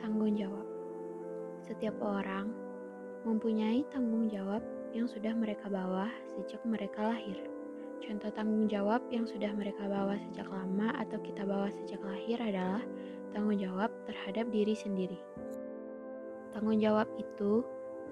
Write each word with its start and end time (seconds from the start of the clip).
Tanggung 0.00 0.32
jawab. 0.32 0.64
Setiap 1.60 2.00
orang 2.00 2.48
mempunyai 3.28 3.84
tanggung 3.92 4.32
jawab 4.32 4.64
yang 4.96 5.04
sudah 5.04 5.36
mereka 5.36 5.68
bawa 5.68 6.08
sejak 6.32 6.64
mereka 6.64 7.04
lahir. 7.04 7.36
Contoh 8.00 8.32
tanggung 8.32 8.64
jawab 8.64 9.04
yang 9.12 9.28
sudah 9.28 9.52
mereka 9.52 9.84
bawa 9.84 10.16
sejak 10.16 10.48
lama 10.48 10.96
atau 10.96 11.20
kita 11.20 11.44
bawa 11.44 11.68
sejak 11.68 12.00
lahir 12.00 12.40
adalah 12.40 12.80
tanggung 13.36 13.60
jawab 13.60 13.92
terhadap 14.08 14.48
diri 14.48 14.72
sendiri. 14.72 15.20
Tanggung 16.56 16.80
jawab 16.80 17.06
itu 17.20 17.60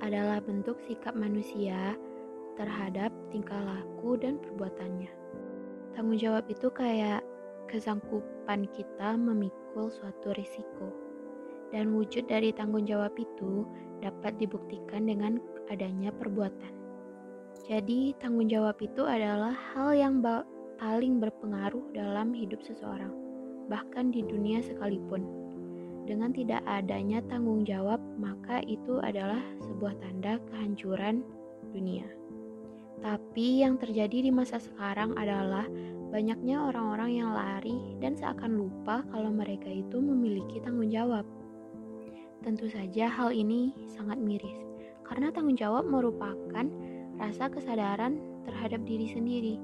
adalah 0.04 0.44
bentuk 0.44 0.76
sikap 0.84 1.16
manusia 1.16 1.96
terhadap 2.60 3.08
tingkah 3.32 3.64
laku 3.64 4.20
dan 4.20 4.36
perbuatannya. 4.44 5.08
Tanggung 5.96 6.20
jawab 6.20 6.44
itu 6.52 6.68
kayak 6.68 7.24
kesanggupan 7.64 8.68
kita 8.76 9.16
memikul 9.16 9.88
suatu 9.88 10.36
risiko. 10.36 11.07
Dan 11.68 11.92
wujud 11.92 12.24
dari 12.28 12.52
tanggung 12.54 12.88
jawab 12.88 13.12
itu 13.20 13.68
dapat 14.00 14.40
dibuktikan 14.40 15.04
dengan 15.04 15.36
adanya 15.68 16.08
perbuatan. 16.14 16.72
Jadi, 17.68 18.16
tanggung 18.16 18.48
jawab 18.48 18.80
itu 18.80 19.04
adalah 19.04 19.52
hal 19.74 19.92
yang 19.92 20.24
paling 20.80 21.20
berpengaruh 21.20 21.92
dalam 21.92 22.32
hidup 22.32 22.64
seseorang, 22.64 23.12
bahkan 23.68 24.08
di 24.08 24.24
dunia 24.24 24.64
sekalipun. 24.64 25.26
Dengan 26.08 26.32
tidak 26.32 26.64
adanya 26.64 27.20
tanggung 27.28 27.68
jawab, 27.68 28.00
maka 28.16 28.64
itu 28.64 28.96
adalah 29.04 29.44
sebuah 29.60 29.92
tanda 30.00 30.40
kehancuran 30.48 31.20
dunia. 31.76 32.08
Tapi 33.04 33.62
yang 33.62 33.76
terjadi 33.76 34.26
di 34.26 34.32
masa 34.32 34.56
sekarang 34.58 35.14
adalah 35.20 35.68
banyaknya 36.08 36.72
orang-orang 36.72 37.20
yang 37.20 37.30
lari 37.36 37.76
dan 38.00 38.16
seakan 38.16 38.56
lupa 38.56 39.04
kalau 39.12 39.28
mereka 39.28 39.68
itu 39.68 40.00
memiliki 40.00 40.58
tanggung 40.64 40.88
jawab. 40.88 41.28
Tentu 42.42 42.70
saja 42.70 43.10
hal 43.10 43.34
ini 43.34 43.74
sangat 43.90 44.18
miris, 44.20 44.58
karena 45.06 45.28
tanggung 45.34 45.58
jawab 45.58 45.86
merupakan 45.86 46.66
rasa 47.18 47.50
kesadaran 47.50 48.18
terhadap 48.46 48.82
diri 48.86 49.10
sendiri. 49.10 49.54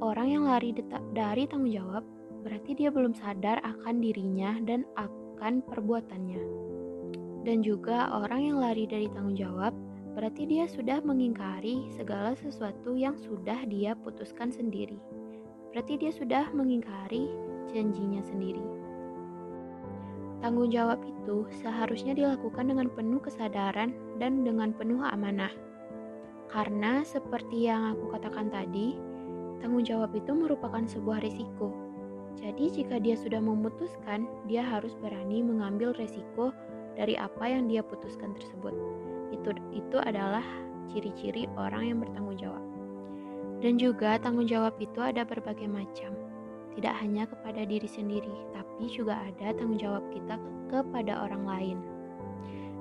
Orang 0.00 0.32
yang 0.32 0.44
lari 0.44 0.76
dari 1.12 1.44
tanggung 1.48 1.72
jawab 1.72 2.04
berarti 2.44 2.76
dia 2.76 2.92
belum 2.92 3.16
sadar 3.16 3.60
akan 3.64 4.00
dirinya 4.00 4.56
dan 4.64 4.84
akan 4.96 5.60
perbuatannya. 5.64 6.40
Dan 7.44 7.62
juga 7.62 8.10
orang 8.12 8.50
yang 8.52 8.58
lari 8.58 8.88
dari 8.88 9.06
tanggung 9.12 9.38
jawab 9.38 9.72
berarti 10.16 10.48
dia 10.48 10.64
sudah 10.64 11.04
mengingkari 11.04 11.92
segala 11.92 12.32
sesuatu 12.34 12.96
yang 12.96 13.20
sudah 13.20 13.68
dia 13.68 13.92
putuskan 13.92 14.48
sendiri 14.48 14.96
berarti 15.76 16.00
dia 16.00 16.08
sudah 16.08 16.48
mengingkari 16.56 17.28
janjinya 17.68 18.24
sendiri. 18.24 18.64
Tanggung 20.44 20.68
jawab 20.68 21.00
itu 21.02 21.48
seharusnya 21.64 22.12
dilakukan 22.12 22.68
dengan 22.68 22.92
penuh 22.92 23.20
kesadaran 23.24 23.96
dan 24.20 24.44
dengan 24.44 24.76
penuh 24.76 25.00
amanah. 25.00 25.52
Karena 26.52 27.02
seperti 27.02 27.66
yang 27.66 27.96
aku 27.96 28.12
katakan 28.14 28.52
tadi, 28.52 29.00
tanggung 29.58 29.82
jawab 29.82 30.12
itu 30.12 30.36
merupakan 30.36 30.84
sebuah 30.84 31.24
risiko. 31.24 31.72
Jadi 32.36 32.68
jika 32.68 33.00
dia 33.00 33.16
sudah 33.16 33.40
memutuskan, 33.40 34.28
dia 34.44 34.60
harus 34.60 34.92
berani 35.00 35.40
mengambil 35.40 35.96
resiko 35.96 36.52
dari 36.96 37.16
apa 37.16 37.48
yang 37.48 37.64
dia 37.66 37.80
putuskan 37.80 38.36
tersebut. 38.36 38.76
Itu 39.32 39.56
itu 39.72 39.96
adalah 40.00 40.44
ciri-ciri 40.92 41.48
orang 41.56 41.82
yang 41.88 41.98
bertanggung 42.04 42.36
jawab. 42.36 42.64
Dan 43.64 43.80
juga 43.80 44.20
tanggung 44.20 44.44
jawab 44.44 44.76
itu 44.76 45.00
ada 45.00 45.24
berbagai 45.24 45.64
macam. 45.64 46.25
Tidak 46.76 46.94
hanya 47.00 47.24
kepada 47.24 47.64
diri 47.64 47.88
sendiri, 47.88 48.32
tapi 48.52 48.92
juga 48.92 49.16
ada 49.16 49.56
tanggung 49.56 49.80
jawab 49.80 50.04
kita 50.12 50.36
kepada 50.68 51.24
orang 51.24 51.44
lain. 51.48 51.78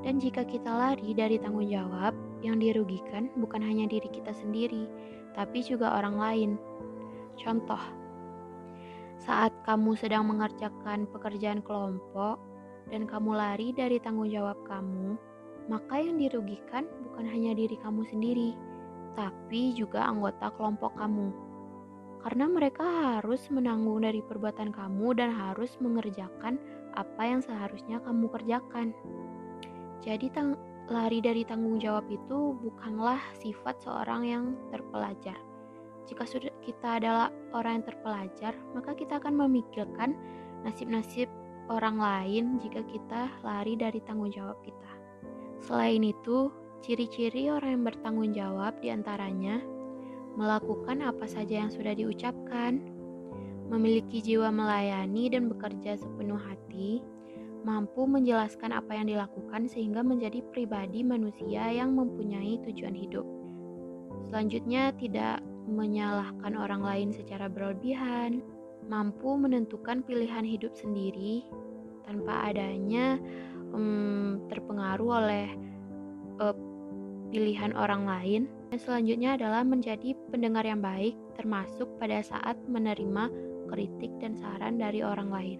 Dan 0.04 0.20
jika 0.22 0.44
kita 0.46 0.68
lari 0.70 1.16
dari 1.16 1.40
tanggung 1.40 1.66
jawab, 1.66 2.14
yang 2.46 2.62
dirugikan 2.62 3.32
bukan 3.42 3.64
hanya 3.64 3.90
diri 3.90 4.06
kita 4.06 4.30
sendiri, 4.30 4.86
tapi 5.34 5.66
juga 5.66 5.98
orang 5.98 6.16
lain. 6.20 6.52
Contoh, 7.42 7.82
saat 9.18 9.50
kamu 9.66 9.98
sedang 9.98 10.30
mengerjakan 10.30 11.10
pekerjaan 11.10 11.66
kelompok 11.66 12.38
dan 12.94 13.10
kamu 13.10 13.34
lari 13.34 13.74
dari 13.74 13.98
tanggung 13.98 14.30
jawab 14.30 14.60
kamu, 14.70 15.18
maka 15.66 15.98
yang 15.98 16.22
dirugikan 16.22 16.86
bukan 17.10 17.26
hanya 17.26 17.58
diri 17.58 17.74
kamu 17.82 18.06
sendiri, 18.06 18.54
tapi 19.18 19.74
juga 19.74 20.06
anggota 20.06 20.54
kelompok 20.54 20.94
kamu. 20.94 21.34
Karena 22.26 22.50
mereka 22.50 22.82
harus 22.82 23.46
menanggung 23.54 24.02
dari 24.02 24.18
perbuatan 24.26 24.74
kamu 24.74 25.14
dan 25.14 25.30
harus 25.30 25.78
mengerjakan 25.78 26.58
apa 26.98 27.22
yang 27.22 27.46
seharusnya 27.46 28.02
kamu 28.02 28.26
kerjakan. 28.34 28.98
Jadi 30.02 30.34
lari 30.90 31.22
dari 31.22 31.46
tanggung 31.46 31.78
jawab 31.78 32.10
itu 32.10 32.58
bukanlah 32.58 33.22
sifat 33.38 33.78
seorang 33.86 34.22
yang 34.26 34.44
terpelajar. 34.74 35.38
Jika 36.10 36.26
sudah 36.26 36.54
kita 36.66 36.98
adalah 36.98 37.30
orang 37.54 37.82
yang 37.82 37.86
terpelajar, 37.94 38.54
maka 38.74 38.98
kita 38.98 39.22
akan 39.22 39.46
memikirkan 39.46 40.18
nasib-nasib 40.66 41.30
orang 41.70 41.98
lain 42.02 42.58
jika 42.58 42.82
kita 42.90 43.30
lari 43.46 43.78
dari 43.78 44.02
tanggung 44.02 44.34
jawab 44.34 44.58
kita. 44.66 44.92
Selain 45.62 46.02
itu, 46.06 46.54
Ciri-ciri 46.86 47.50
orang 47.50 47.82
yang 47.82 47.86
bertanggung 47.90 48.30
jawab 48.38 48.78
di 48.78 48.94
antaranya 48.94 49.58
melakukan 50.36 51.04
apa 51.04 51.26
saja 51.26 51.64
yang 51.66 51.72
sudah 51.72 51.96
diucapkan, 51.96 52.84
memiliki 53.72 54.22
jiwa 54.22 54.52
melayani 54.54 55.32
dan 55.32 55.50
bekerja 55.50 55.98
sepenuh 55.98 56.38
hati, 56.38 57.02
mampu 57.66 58.06
menjelaskan 58.06 58.76
apa 58.76 58.94
yang 58.94 59.10
dilakukan 59.10 59.66
sehingga 59.66 60.06
menjadi 60.06 60.46
pribadi 60.54 61.02
manusia 61.02 61.66
yang 61.74 61.98
mempunyai 61.98 62.62
tujuan 62.70 62.94
hidup. 62.94 63.26
Selanjutnya, 64.30 64.94
tidak 65.00 65.42
menyalahkan 65.66 66.54
orang 66.54 66.86
lain 66.86 67.10
secara 67.10 67.50
berlebihan, 67.50 68.46
mampu 68.86 69.34
menentukan 69.34 70.06
pilihan 70.06 70.46
hidup 70.46 70.78
sendiri 70.78 71.42
tanpa 72.06 72.54
adanya 72.54 73.18
um, 73.74 74.46
terpengaruh 74.46 75.26
oleh 75.26 75.50
pilihan 77.36 77.76
orang 77.76 78.08
lain, 78.08 78.48
dan 78.72 78.80
selanjutnya 78.80 79.36
adalah 79.36 79.68
menjadi 79.68 80.16
pendengar 80.32 80.64
yang 80.64 80.80
baik, 80.80 81.20
termasuk 81.36 81.84
pada 82.00 82.24
saat 82.24 82.56
menerima 82.72 83.28
kritik 83.68 84.16
dan 84.24 84.40
saran 84.40 84.80
dari 84.80 85.04
orang 85.04 85.28
lain. 85.28 85.60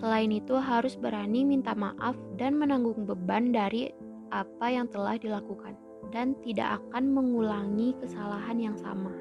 Selain 0.00 0.32
itu, 0.32 0.56
harus 0.56 0.96
berani 0.96 1.44
minta 1.44 1.76
maaf 1.76 2.16
dan 2.40 2.56
menanggung 2.56 3.04
beban 3.04 3.52
dari 3.52 3.92
apa 4.32 4.72
yang 4.72 4.88
telah 4.88 5.20
dilakukan, 5.20 5.76
dan 6.16 6.32
tidak 6.40 6.80
akan 6.80 7.12
mengulangi 7.12 7.92
kesalahan 8.00 8.56
yang 8.56 8.76
sama. 8.80 9.12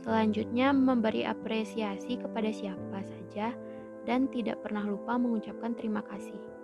Selanjutnya, 0.00 0.72
memberi 0.72 1.28
apresiasi 1.28 2.16
kepada 2.16 2.48
siapa 2.48 3.04
saja 3.04 3.52
dan 4.08 4.32
tidak 4.32 4.64
pernah 4.64 4.88
lupa 4.88 5.20
mengucapkan 5.20 5.76
terima 5.76 6.00
kasih. 6.08 6.55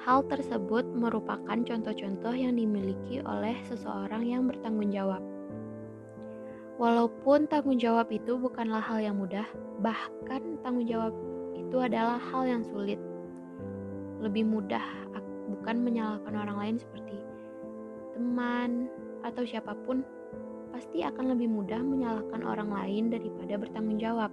Hal 0.00 0.24
tersebut 0.32 0.88
merupakan 0.96 1.60
contoh-contoh 1.60 2.32
yang 2.32 2.56
dimiliki 2.56 3.20
oleh 3.20 3.52
seseorang 3.68 4.24
yang 4.24 4.48
bertanggung 4.48 4.88
jawab. 4.88 5.20
Walaupun 6.80 7.44
tanggung 7.52 7.76
jawab 7.76 8.08
itu 8.08 8.40
bukanlah 8.40 8.80
hal 8.80 9.04
yang 9.04 9.20
mudah, 9.20 9.44
bahkan 9.84 10.56
tanggung 10.64 10.88
jawab 10.88 11.12
itu 11.52 11.76
adalah 11.76 12.16
hal 12.16 12.48
yang 12.48 12.64
sulit. 12.64 12.96
Lebih 14.24 14.48
mudah 14.48 14.80
bukan 15.52 15.84
menyalahkan 15.84 16.32
orang 16.32 16.56
lain 16.56 16.76
seperti 16.80 17.20
teman 18.16 18.88
atau 19.20 19.44
siapa 19.44 19.76
pun, 19.84 20.00
pasti 20.72 21.04
akan 21.04 21.36
lebih 21.36 21.52
mudah 21.52 21.84
menyalahkan 21.84 22.40
orang 22.40 22.72
lain 22.72 23.12
daripada 23.12 23.60
bertanggung 23.60 24.00
jawab. 24.00 24.32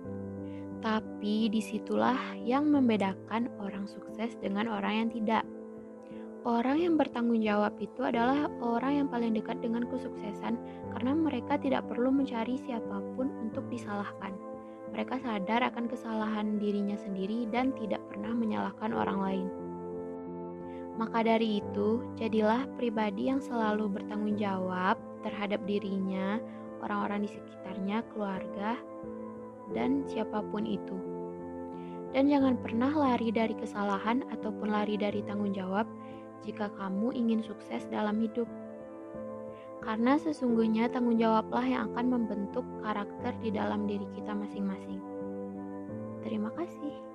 Tapi 0.79 1.51
di 1.51 1.59
situlah 1.59 2.39
yang 2.39 2.71
membedakan 2.71 3.51
orang 3.59 3.83
sukses 3.83 4.39
dengan 4.39 4.71
orang 4.71 5.03
yang 5.03 5.09
tidak. 5.11 5.43
Orang 6.45 6.77
yang 6.77 6.99
bertanggung 6.99 7.41
jawab 7.41 7.73
itu 7.81 8.05
adalah 8.05 8.45
orang 8.61 9.01
yang 9.01 9.07
paling 9.09 9.33
dekat 9.33 9.57
dengan 9.57 9.89
kesuksesan 9.89 10.59
karena 10.93 11.11
mereka 11.17 11.57
tidak 11.57 11.89
perlu 11.89 12.13
mencari 12.13 12.61
siapa 12.61 13.01
pun 13.17 13.33
untuk 13.41 13.65
disalahkan. 13.73 14.37
Mereka 14.93 15.17
sadar 15.21 15.65
akan 15.73 15.89
kesalahan 15.89 16.61
dirinya 16.61 16.95
sendiri 16.95 17.49
dan 17.49 17.73
tidak 17.75 17.99
pernah 18.07 18.31
menyalahkan 18.31 18.93
orang 18.93 19.19
lain. 19.19 19.47
Maka 20.97 21.21
dari 21.21 21.61
itu, 21.61 22.01
jadilah 22.17 22.65
pribadi 22.77 23.29
yang 23.29 23.37
selalu 23.37 23.85
bertanggung 23.85 24.33
jawab 24.33 24.97
terhadap 25.21 25.61
dirinya, 25.69 26.41
orang-orang 26.81 27.25
di 27.25 27.29
sekitarnya, 27.29 28.01
keluarga, 28.13 28.73
dan 29.77 30.01
siapa 30.09 30.41
pun 30.49 30.65
itu. 30.65 30.97
Dan 32.17 32.33
jangan 32.33 32.57
pernah 32.57 32.89
lari 32.89 33.29
dari 33.29 33.53
kesalahan 33.53 34.25
ataupun 34.31 34.73
lari 34.73 34.97
dari 34.97 35.21
tanggung 35.21 35.53
jawab 35.53 35.85
jika 36.43 36.67
kamu 36.75 37.15
ingin 37.15 37.39
sukses 37.45 37.87
dalam 37.87 38.19
hidup. 38.19 38.49
Karena 39.79 40.19
sesungguhnya 40.19 40.91
tanggung 40.91 41.15
jawablah 41.15 41.63
yang 41.63 41.93
akan 41.93 42.05
membentuk 42.11 42.65
karakter 42.83 43.31
di 43.39 43.55
dalam 43.55 43.87
diri 43.87 44.03
kita 44.11 44.35
masing-masing. 44.35 44.99
Terima 46.27 46.51
kasih. 46.51 47.06